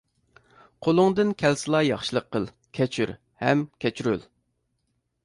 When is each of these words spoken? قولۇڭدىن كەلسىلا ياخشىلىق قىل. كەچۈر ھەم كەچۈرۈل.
قولۇڭدىن 0.85 1.33
كەلسىلا 1.43 1.81
ياخشىلىق 1.87 2.31
قىل. 2.37 2.47
كەچۈر 2.79 3.13
ھەم 3.45 3.63
كەچۈرۈل. 3.87 4.27